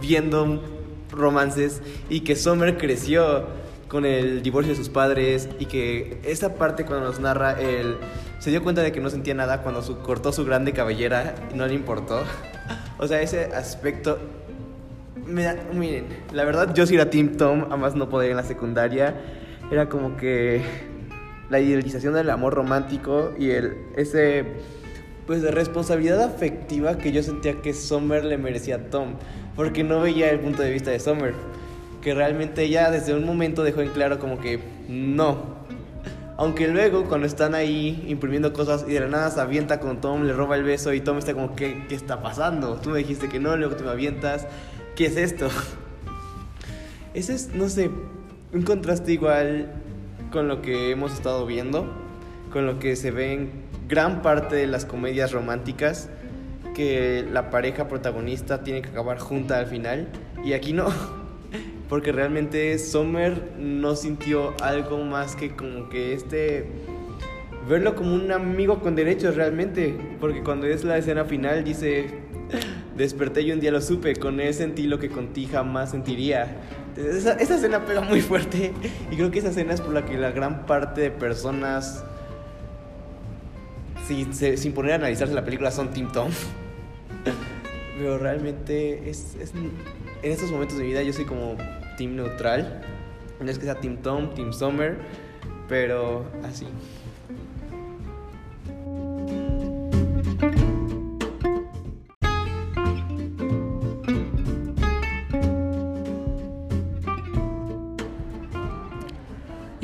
viendo 0.01 0.63
romances 1.11 1.83
y 2.09 2.21
que 2.21 2.37
Summer 2.37 2.79
creció 2.79 3.47
con 3.89 4.07
el 4.07 4.41
divorcio 4.43 4.71
de 4.73 4.77
sus 4.77 4.89
padres 4.89 5.49
y 5.59 5.67
que 5.67 6.19
esa 6.25 6.55
parte 6.55 6.85
cuando 6.85 7.07
nos 7.07 7.19
narra 7.19 7.61
él 7.61 7.97
se 8.45 8.51
dio 8.51 8.63
cuenta 8.63 8.83
de 8.83 8.93
que 8.93 9.01
no 9.01 9.09
sentía 9.09 9.33
nada 9.33 9.63
cuando 9.63 9.81
su, 9.81 10.01
cortó 10.01 10.31
su 10.31 10.45
grande 10.45 10.75
cabellera 10.75 11.35
y 11.51 11.57
no 11.57 11.67
le 11.67 11.73
importó. 11.73 12.25
O 12.99 13.07
sea, 13.09 13.23
ese 13.23 13.47
aspecto 13.47 14.19
me 15.27 15.45
da- 15.45 15.57
miren, 15.73 16.05
la 16.31 16.45
verdad 16.45 16.75
yo 16.75 16.85
sí 16.87 16.95
era 16.95 17.09
Team 17.09 17.37
Tom, 17.39 17.73
a 17.73 17.79
más 17.79 17.95
no 17.95 18.11
poder 18.11 18.31
en 18.33 18.37
la 18.37 18.43
secundaria. 18.43 19.15
Era 19.71 19.89
como 19.89 20.19
que 20.19 20.61
la 21.49 21.59
idealización 21.59 22.13
del 22.13 22.29
amor 22.29 22.53
romántico 22.53 23.33
y 23.39 23.49
el 23.49 23.79
ese 23.97 24.45
pues 25.27 25.41
de 25.41 25.51
responsabilidad 25.51 26.21
afectiva 26.21 26.99
que 26.99 27.11
yo 27.13 27.23
sentía 27.23 27.63
que 27.63 27.73
Summer 27.73 28.27
le 28.27 28.37
merecía 28.37 28.77
a 28.77 28.79
Tom, 28.91 29.15
porque 29.57 29.83
no 29.85 30.03
veía 30.03 30.29
el 30.31 30.41
punto 30.41 30.61
de 30.61 30.71
vista 30.71 30.91
de 30.91 31.01
Summer, 31.01 31.33
que 32.03 32.13
realmente 32.13 32.63
ella 32.65 32.91
desde 32.91 33.15
un 33.15 33.25
momento 33.25 33.65
dejó 33.65 33.81
en 33.81 33.89
claro 33.89 34.19
como 34.19 34.39
que 34.39 34.61
no. 34.87 35.64
Aunque 36.37 36.67
luego 36.67 37.05
cuando 37.05 37.27
están 37.27 37.55
ahí 37.55 38.05
imprimiendo 38.09 38.53
cosas 38.53 38.85
y 38.89 38.93
de 38.93 39.01
la 39.01 39.09
nada 39.09 39.31
se 39.31 39.41
avienta 39.41 39.79
con 39.79 40.01
Tom, 40.01 40.25
le 40.25 40.33
roba 40.33 40.57
el 40.57 40.65
beso 40.65 40.93
y 40.93 41.01
Tom 41.01 41.19
está 41.19 41.33
como 41.33 41.55
¿qué, 41.55 41.85
qué 41.89 41.95
está 41.95 42.23
pasando? 42.23 42.77
Tú 42.77 42.91
me 42.91 42.99
dijiste 42.99 43.29
que 43.29 43.39
no, 43.39 43.57
luego 43.57 43.77
te 43.77 43.85
me 43.85 43.91
avientas. 43.91 44.47
¿Qué 44.97 45.07
es 45.07 45.17
esto? 45.17 45.49
Ese 47.15 47.35
es, 47.35 47.55
no 47.55 47.69
sé, 47.69 47.91
un 48.53 48.63
contraste 48.63 49.13
igual 49.13 49.71
con 50.33 50.49
lo 50.49 50.63
que 50.63 50.91
hemos 50.91 51.13
estado 51.13 51.47
viendo, 51.47 51.87
con 52.53 52.67
lo 52.67 52.81
que 52.81 52.97
se 52.97 53.13
ve 53.13 53.33
en 53.33 53.51
gran 53.89 54.21
parte 54.23 54.57
de 54.57 54.67
las 54.67 54.85
comedias 54.85 55.31
románticas, 55.31 56.09
que 56.75 57.25
la 57.33 57.51
pareja 57.51 57.87
protagonista 57.87 58.65
tiene 58.65 58.83
que 58.83 58.89
acabar 58.89 59.19
junta 59.21 59.59
al 59.59 59.67
final, 59.67 60.09
y 60.45 60.55
aquí 60.55 60.73
no, 60.73 60.87
porque 61.89 62.13
realmente 62.13 62.79
Sommer 62.79 63.53
no 63.59 63.95
sintió 63.97 64.55
algo 64.63 64.99
más 65.05 65.37
que 65.37 65.55
como 65.55 65.89
que 65.89 66.15
este 66.15 66.67
verlo 67.69 67.95
como 67.95 68.15
un 68.15 68.31
amigo 68.31 68.81
con 68.81 68.95
derechos 68.95 69.37
realmente, 69.37 69.95
porque 70.21 70.43
cuando 70.43 70.67
es 70.67 70.85
la 70.85 70.99
escena 70.99 71.25
final 71.25 71.65
dice, 71.65 72.07
desperté 72.97 73.43
y 73.43 73.53
un 73.53 73.61
día 73.61 73.71
lo 73.71 73.81
supe, 73.81 74.15
con 74.17 74.41
él 74.41 74.53
sentí 74.53 74.87
lo 74.87 74.99
que 74.99 75.09
con 75.09 75.33
ti 75.33 75.47
jamás 75.47 75.91
sentiría. 75.91 76.57
Esa, 76.97 77.33
escena 77.33 77.85
pega 77.85 78.03
muy 78.03 78.21
fuerte 78.21 78.73
y 79.11 79.17
creo 79.17 79.31
que 79.31 79.41
esa 79.41 79.49
escena 79.49 79.75
es 79.75 79.81
por 79.81 79.93
la 79.93 80.05
que 80.05 80.17
la 80.17 80.31
gran 80.31 80.67
parte 80.67 81.01
de 81.01 81.11
personas, 81.11 82.05
sin, 84.07 84.33
sin 84.33 84.73
poner 84.73 84.93
a 84.93 84.95
analizarse 84.97 85.35
la 85.35 85.45
película, 85.45 85.71
son 85.71 85.91
Team 85.91 86.13
Tom. 86.13 86.31
Pero 87.97 88.19
realmente 88.19 89.09
es, 89.09 89.37
es- 89.41 89.53
en 89.55 90.33
estos 90.33 90.51
momentos 90.51 90.77
de 90.79 90.85
mi 90.85 90.91
vida 90.91 91.03
yo 91.03 91.13
soy 91.13 91.25
como 91.25 91.57
Team 91.97 92.17
neutral. 92.17 92.83
No 93.41 93.51
es 93.51 93.59
que 93.59 93.65
sea 93.65 93.81
Team 93.81 93.99
Tom, 93.99 94.35
Team 94.35 94.53
Summer, 94.53 94.97
pero 95.69 96.25
así. 96.45 96.67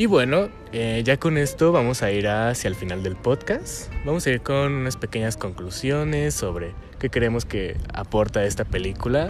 Y 0.01 0.07
bueno, 0.07 0.49
eh, 0.73 1.03
ya 1.05 1.19
con 1.19 1.37
esto 1.37 1.73
vamos 1.73 2.03
a 2.03 2.11
ir 2.11 2.27
hacia 2.27 2.69
el 2.69 2.75
final 2.75 3.03
del 3.03 3.17
podcast. 3.17 3.93
Vamos 4.07 4.27
a 4.27 4.31
ir 4.31 4.41
con 4.41 4.73
unas 4.73 4.97
pequeñas 4.97 5.37
conclusiones 5.37 6.33
sobre 6.33 6.73
qué 6.99 7.11
creemos 7.11 7.45
que 7.45 7.77
aporta 7.93 8.43
esta 8.47 8.65
película, 8.65 9.29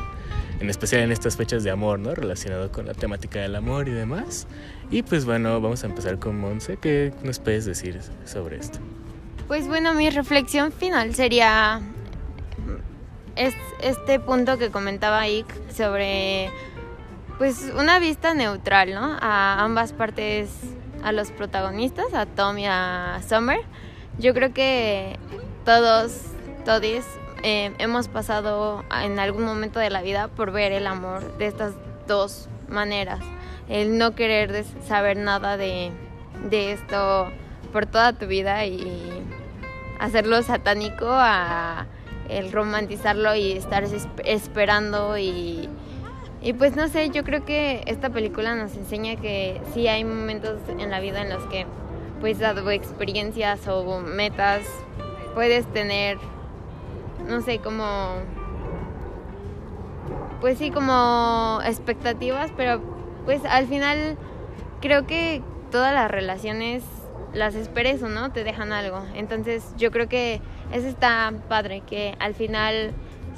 en 0.61 0.71
especial 0.71 1.03
en 1.03 1.11
estas 1.11 1.37
fechas 1.37 1.65
de 1.65 1.73
amor, 1.73 1.99
¿no? 1.99 2.15
Relacionado 2.15 2.71
con 2.71 2.87
la 2.87 2.95
temática 2.95 3.41
del 3.41 3.57
amor 3.57 3.89
y 3.89 3.91
demás. 3.91 4.47
Y 4.93 5.03
pues 5.03 5.25
bueno, 5.25 5.61
vamos 5.61 5.83
a 5.83 5.89
empezar 5.89 6.21
con 6.21 6.39
Monse. 6.39 6.77
¿Qué 6.77 7.13
nos 7.25 7.41
puedes 7.41 7.65
decir 7.65 7.99
sobre 8.25 8.59
esto? 8.59 8.79
Pues 9.49 9.67
bueno, 9.67 9.93
mi 9.93 10.09
reflexión 10.09 10.71
final 10.71 11.17
sería 11.17 11.81
es 13.37 13.55
este 13.83 14.21
punto 14.21 14.59
que 14.59 14.71
comentaba 14.71 15.21
Ike 15.23 15.53
sobre 15.75 16.51
pues 17.41 17.73
una 17.75 17.99
vista 17.99 18.35
neutral, 18.35 18.95
¿no? 18.95 19.17
A 19.19 19.65
ambas 19.65 19.95
partes, 19.95 20.51
a 21.03 21.11
los 21.11 21.31
protagonistas, 21.31 22.13
a 22.13 22.27
Tom 22.27 22.59
y 22.59 22.67
a 22.67 23.19
Summer. 23.27 23.61
Yo 24.19 24.35
creo 24.35 24.53
que 24.53 25.19
todos, 25.65 26.21
todos 26.67 26.83
eh, 27.43 27.73
hemos 27.79 28.09
pasado 28.09 28.85
en 29.03 29.19
algún 29.19 29.45
momento 29.45 29.81
de 29.81 29.89
la 29.89 30.03
vida 30.03 30.29
por 30.29 30.53
ver 30.53 30.73
el 30.73 30.87
amor 30.87 31.39
de 31.39 31.47
estas 31.47 31.73
dos 32.07 32.51
maneras. 32.69 33.21
El 33.71 33.97
no 33.97 34.15
querer 34.15 34.67
saber 34.87 35.17
nada 35.17 35.57
de, 35.57 35.93
de 36.51 36.73
esto 36.73 37.33
por 37.73 37.87
toda 37.87 38.13
tu 38.13 38.27
vida 38.27 38.67
y 38.67 39.01
hacerlo 39.99 40.43
satánico 40.43 41.07
a 41.09 41.87
el 42.29 42.53
romantizarlo 42.53 43.35
y 43.35 43.53
estar 43.53 43.85
esperando 44.27 45.17
y, 45.17 45.71
y 46.43 46.53
pues 46.55 46.77
no 46.77 46.89
sé, 46.89 47.11
yo 47.11 47.25
creo 47.25 47.45
que 47.45 47.83
esta 47.87 48.11
película 48.11 48.55
nos 48.55 48.77
enseña 48.77 49.17
que 49.17 49.61
sí 49.73 49.89
hay 49.89 50.05
momentos 50.05 50.61
en 50.69 50.91
la 50.91 51.01
vida 51.01 51.23
en 51.23 51.31
los 51.31 51.43
que 51.45 51.67
pues 52.21 52.39
dado 52.39 52.71
experiencias 52.71 53.67
o 53.69 54.01
metas 54.01 54.63
puedes 55.35 55.67
tener 55.73 56.19
no 57.29 57.43
sé, 57.43 57.59
como 57.59 58.15
pues 60.41 60.59
sí, 60.59 60.71
como 60.71 61.61
expectativas, 61.65 62.51
pero 62.57 62.81
pues 63.27 63.45
al 63.45 63.67
final 63.67 64.17
creo 64.81 65.07
que 65.07 65.43
todas 65.71 65.93
las 65.93 66.11
relaciones 66.11 66.83
las 67.33 67.55
esperes 67.55 68.03
o 68.03 68.09
no 68.09 68.33
te 68.33 68.43
dejan 68.43 68.73
algo. 68.73 69.05
Entonces 69.15 69.73
yo 69.77 69.91
creo 69.91 70.09
que 70.09 70.41
eso 70.73 70.89
está 70.89 71.33
padre, 71.49 71.83
que 71.87 72.17
al 72.19 72.35
final 72.35 72.93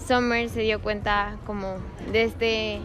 Summer 0.06 0.48
se 0.48 0.60
dio 0.60 0.80
cuenta 0.80 1.36
como 1.46 1.76
de 2.10 2.24
este 2.24 2.80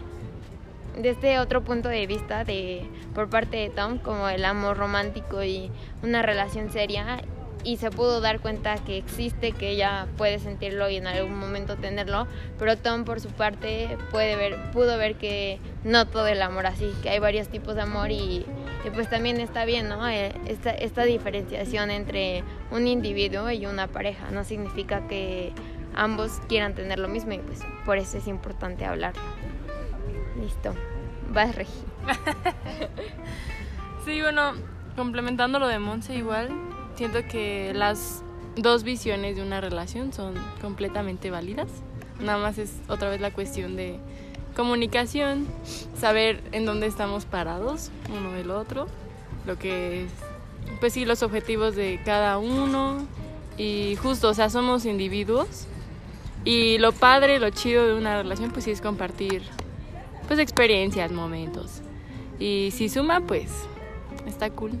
de 0.96 1.10
este 1.10 1.38
otro 1.38 1.62
punto 1.62 1.88
de 1.88 2.06
vista 2.06 2.44
de 2.44 2.88
por 3.14 3.28
parte 3.28 3.56
de 3.56 3.70
Tom 3.70 3.98
como 3.98 4.28
el 4.28 4.44
amor 4.44 4.76
romántico 4.76 5.44
y 5.44 5.70
una 6.02 6.22
relación 6.22 6.72
seria 6.72 7.20
y 7.64 7.76
se 7.76 7.90
pudo 7.90 8.20
dar 8.20 8.40
cuenta 8.40 8.76
que 8.76 8.96
existe, 8.96 9.52
que 9.52 9.70
ella 9.70 10.06
puede 10.16 10.38
sentirlo 10.38 10.88
y 10.88 10.96
en 10.96 11.06
algún 11.06 11.38
momento 11.38 11.76
tenerlo, 11.76 12.26
pero 12.58 12.76
Tom 12.76 13.04
por 13.04 13.20
su 13.20 13.28
parte 13.28 13.98
puede 14.10 14.36
ver, 14.36 14.56
pudo 14.72 14.96
ver 14.96 15.16
que 15.16 15.58
no 15.84 16.06
todo 16.06 16.28
el 16.28 16.40
amor 16.40 16.66
así, 16.66 16.92
que 17.02 17.10
hay 17.10 17.18
varios 17.18 17.48
tipos 17.48 17.74
de 17.74 17.82
amor 17.82 18.10
y, 18.10 18.46
pues 18.94 19.10
también 19.10 19.40
está 19.40 19.64
bien, 19.64 19.88
¿no? 19.88 20.08
Eh, 20.08 20.32
esta, 20.46 20.70
esta 20.70 21.04
diferenciación 21.04 21.90
entre 21.90 22.42
un 22.70 22.86
individuo 22.86 23.50
y 23.50 23.66
una 23.66 23.86
pareja 23.88 24.30
no 24.30 24.44
significa 24.44 25.06
que 25.08 25.52
ambos 25.94 26.40
quieran 26.48 26.74
tener 26.74 26.98
lo 26.98 27.08
mismo 27.08 27.32
y 27.32 27.38
pues 27.38 27.60
por 27.84 27.98
eso 27.98 28.18
es 28.18 28.26
importante 28.26 28.84
hablarlo. 28.84 29.22
Listo. 30.40 30.74
Vas, 31.32 31.54
Regi. 31.54 31.72
sí, 34.04 34.20
bueno, 34.20 34.52
complementando 34.96 35.58
lo 35.58 35.66
de 35.66 35.78
Monse 35.78 36.14
igual, 36.14 36.48
siento 36.94 37.20
que 37.28 37.72
las 37.74 38.22
dos 38.56 38.82
visiones 38.82 39.36
de 39.36 39.42
una 39.42 39.60
relación 39.60 40.12
son 40.12 40.34
completamente 40.60 41.30
válidas. 41.30 41.68
Nada 42.20 42.38
más 42.38 42.58
es 42.58 42.74
otra 42.88 43.10
vez 43.10 43.20
la 43.20 43.30
cuestión 43.30 43.76
de 43.76 43.98
comunicación, 44.56 45.46
saber 45.96 46.42
en 46.50 46.64
dónde 46.64 46.86
estamos 46.86 47.24
parados 47.26 47.90
uno 48.10 48.32
del 48.32 48.50
otro, 48.50 48.88
lo 49.46 49.56
que 49.58 50.04
es, 50.04 50.10
pues 50.80 50.94
sí, 50.94 51.04
los 51.04 51.22
objetivos 51.22 51.76
de 51.76 52.00
cada 52.04 52.38
uno 52.38 53.06
y 53.56 53.96
justo, 54.02 54.30
o 54.30 54.34
sea, 54.34 54.50
somos 54.50 54.84
individuos 54.84 55.68
y 56.48 56.78
lo 56.78 56.92
padre, 56.92 57.38
lo 57.38 57.50
chido 57.50 57.86
de 57.86 57.92
una 57.92 58.22
relación 58.22 58.50
pues 58.52 58.64
sí 58.64 58.70
es 58.70 58.80
compartir 58.80 59.42
pues 60.28 60.40
experiencias, 60.40 61.12
momentos. 61.12 61.82
Y 62.38 62.70
si 62.72 62.88
suma, 62.88 63.20
pues 63.20 63.50
está 64.26 64.48
cool. 64.48 64.72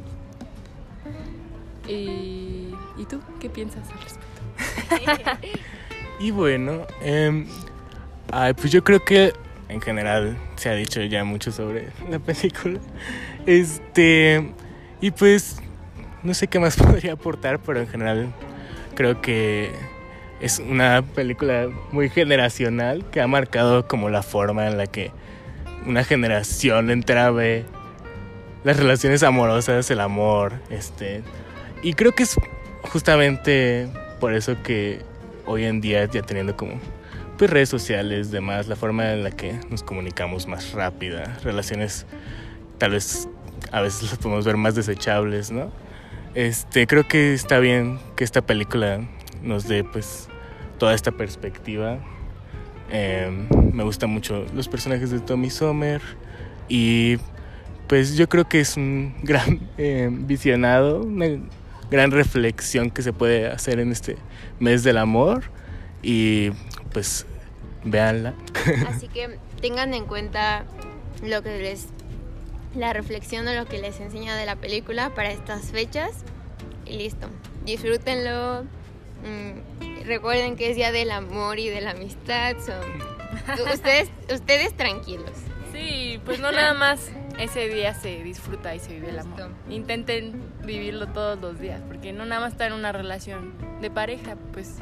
¿Y, 1.86 2.72
tú 3.10 3.20
qué 3.38 3.50
piensas 3.50 3.86
al 3.90 4.00
respecto? 4.00 5.46
y 6.20 6.30
bueno, 6.30 6.86
eh, 7.02 7.46
pues 8.56 8.72
yo 8.72 8.82
creo 8.82 9.04
que 9.04 9.34
en 9.68 9.82
general 9.82 10.38
se 10.56 10.70
ha 10.70 10.74
dicho 10.74 11.02
ya 11.02 11.22
mucho 11.24 11.52
sobre 11.52 11.90
la 12.08 12.18
película. 12.18 12.80
Este, 13.44 14.54
y 15.02 15.10
pues 15.10 15.60
no 16.22 16.32
sé 16.32 16.48
qué 16.48 16.58
más 16.60 16.76
podría 16.82 17.12
aportar, 17.12 17.58
pero 17.58 17.80
en 17.80 17.88
general 17.88 18.32
creo 18.94 19.20
que 19.20 19.97
es 20.40 20.58
una 20.58 21.02
película 21.02 21.68
muy 21.90 22.08
generacional 22.08 23.04
que 23.10 23.20
ha 23.20 23.26
marcado 23.26 23.86
como 23.88 24.08
la 24.08 24.22
forma 24.22 24.66
en 24.66 24.78
la 24.78 24.86
que 24.86 25.10
una 25.86 26.04
generación 26.04 26.90
entera 26.90 27.30
ve 27.30 27.64
las 28.64 28.76
relaciones 28.76 29.22
amorosas, 29.22 29.90
el 29.90 30.00
amor, 30.00 30.54
este, 30.70 31.22
y 31.82 31.94
creo 31.94 32.12
que 32.12 32.24
es 32.24 32.36
justamente 32.82 33.88
por 34.20 34.34
eso 34.34 34.62
que 34.62 35.00
hoy 35.46 35.64
en 35.64 35.80
día 35.80 36.04
ya 36.06 36.22
teniendo 36.22 36.56
como 36.56 36.74
pues 37.36 37.50
redes 37.50 37.68
sociales, 37.68 38.32
demás, 38.32 38.66
la 38.66 38.74
forma 38.74 39.12
en 39.12 39.22
la 39.22 39.30
que 39.30 39.58
nos 39.70 39.84
comunicamos 39.84 40.48
más 40.48 40.72
rápida, 40.72 41.38
relaciones 41.44 42.04
tal 42.78 42.92
vez 42.92 43.28
a 43.70 43.80
veces 43.80 44.10
las 44.10 44.18
podemos 44.18 44.44
ver 44.44 44.56
más 44.56 44.74
desechables, 44.74 45.50
¿no? 45.50 45.70
Este, 46.34 46.86
creo 46.86 47.06
que 47.06 47.34
está 47.34 47.58
bien 47.58 47.98
que 48.16 48.24
esta 48.24 48.42
película 48.42 49.00
nos 49.42 49.66
dé 49.68 49.84
pues 49.84 50.28
toda 50.78 50.94
esta 50.94 51.12
perspectiva. 51.12 51.98
Em, 52.90 53.48
me 53.72 53.84
gustan 53.84 54.10
mucho 54.10 54.46
los 54.54 54.68
personajes 54.68 55.10
de 55.10 55.20
Tommy 55.20 55.50
Sommer 55.50 56.00
y 56.68 57.18
pues 57.86 58.16
yo 58.16 58.28
creo 58.28 58.48
que 58.48 58.60
es 58.60 58.76
un 58.76 59.14
gran 59.22 59.60
eh, 59.76 60.08
visionado, 60.10 61.06
gran 61.90 62.10
reflexión 62.10 62.90
que 62.90 63.02
se 63.02 63.12
puede 63.12 63.48
hacer 63.48 63.80
en 63.80 63.92
este 63.92 64.16
mes 64.58 64.84
del 64.84 64.98
amor 64.98 65.44
y 66.02 66.50
pues 66.92 67.26
véanla. 67.84 68.34
Así 68.88 69.08
que 69.08 69.38
tengan 69.60 69.94
en 69.94 70.06
cuenta 70.06 70.64
lo 71.22 71.42
que 71.42 71.58
les 71.58 71.88
la 72.74 72.92
reflexión 72.92 73.48
o 73.48 73.54
lo 73.54 73.64
que 73.66 73.78
les 73.78 73.98
enseña 73.98 74.36
de 74.36 74.46
la 74.46 74.56
película 74.56 75.14
para 75.14 75.30
estas 75.30 75.70
fechas 75.70 76.10
y 76.84 76.98
listo. 76.98 77.28
Disfrútenlo. 77.64 78.64
Mm, 79.22 80.04
recuerden 80.04 80.56
que 80.56 80.70
es 80.70 80.76
día 80.76 80.92
del 80.92 81.10
amor 81.10 81.58
y 81.58 81.68
de 81.68 81.80
la 81.80 81.90
amistad. 81.90 82.56
ustedes, 83.72 84.10
ustedes 84.32 84.76
tranquilos. 84.76 85.32
Sí, 85.72 86.20
pues 86.24 86.40
no 86.40 86.50
nada 86.50 86.74
más 86.74 87.10
ese 87.38 87.68
día 87.68 87.94
se 87.94 88.22
disfruta 88.22 88.74
y 88.74 88.80
se 88.80 88.94
vive 88.94 89.10
el 89.10 89.18
amor. 89.18 89.50
Intenten 89.68 90.42
vivirlo 90.64 91.06
todos 91.08 91.38
los 91.38 91.60
días, 91.60 91.80
porque 91.86 92.12
no 92.12 92.24
nada 92.26 92.40
más 92.40 92.52
estar 92.52 92.68
en 92.68 92.72
una 92.72 92.92
relación 92.92 93.54
de 93.80 93.90
pareja, 93.90 94.36
pues 94.52 94.76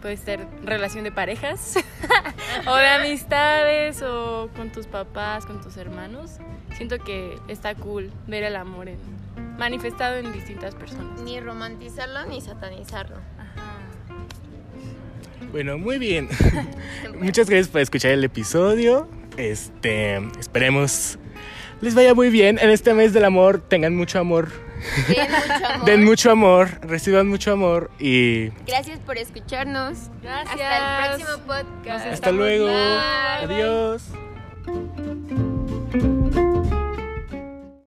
puede 0.00 0.16
ser 0.16 0.46
relación 0.64 1.04
de 1.04 1.12
parejas 1.12 1.76
o 2.66 2.74
de 2.74 2.88
amistades 2.88 4.02
o 4.02 4.50
con 4.56 4.72
tus 4.72 4.86
papás, 4.86 5.46
con 5.46 5.60
tus 5.60 5.76
hermanos. 5.76 6.38
Siento 6.76 6.98
que 6.98 7.38
está 7.48 7.74
cool 7.74 8.10
ver 8.26 8.42
el 8.42 8.56
amor 8.56 8.88
manifestado 9.58 10.16
en 10.16 10.32
distintas 10.32 10.74
personas. 10.74 11.20
Ni 11.20 11.38
romantizarlo 11.40 12.24
ni 12.26 12.40
satanizarlo. 12.40 13.16
Bueno, 15.52 15.78
muy 15.78 15.98
bien. 15.98 16.28
Muchas 17.20 17.48
gracias 17.48 17.68
por 17.68 17.80
escuchar 17.80 18.10
el 18.12 18.24
episodio. 18.24 19.08
Este, 19.36 20.16
esperemos 20.38 21.18
les 21.82 21.96
vaya 21.96 22.14
muy 22.14 22.30
bien 22.30 22.58
en 22.60 22.70
este 22.70 22.94
mes 22.94 23.12
del 23.12 23.24
amor. 23.24 23.60
Tengan 23.60 23.94
mucho 23.96 24.18
amor. 24.18 24.48
Den 25.08 25.18
mucho 25.20 25.70
amor. 25.70 25.84
Den 25.84 26.04
mucho 26.04 26.30
amor, 26.30 26.68
reciban 26.82 27.28
mucho 27.28 27.52
amor 27.52 27.90
y... 27.98 28.50
Gracias 28.66 28.98
por 29.00 29.18
escucharnos. 29.18 30.10
Gracias. 30.22 30.60
Hasta 30.60 31.12
el 31.12 31.16
próximo 31.16 31.46
podcast. 31.46 32.06
Hasta 32.06 32.32
luego. 32.32 32.68
Adiós. 32.68 34.04